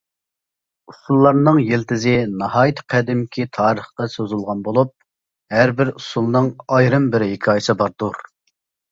[0.91, 4.93] ئۇسسۇللارنىڭ يىلتىزى ناھايىتى قەدىمكى تارىخقا سوزۇلىدىغان بولۇپ،
[5.57, 8.19] ھەر بىر ئۇسسۇلنىڭ ئايرىم بىر ھېكايىسى باردۇر.